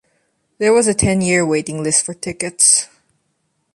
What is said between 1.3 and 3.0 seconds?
waiting list for tickets.